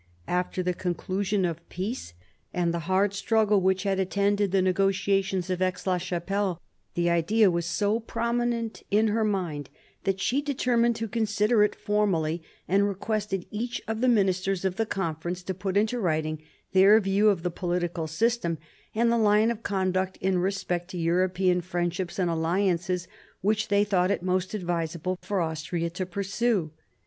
[0.27, 2.15] After the conclusion of peace,
[2.55, 6.59] and the hard struggle which had attended the negotiations at Aix la Chapelle,
[6.95, 9.69] the idea was so pro minent in her mind
[10.05, 14.87] that she determined to consider it formally, and requested each of the ministers of the
[14.87, 16.41] Conference to put into writing
[16.71, 18.57] their view of the political system,
[18.95, 23.07] and the line of conduct in respect to European friendships and alliances
[23.41, 26.71] which they thought it most advisable for Austria to pursue.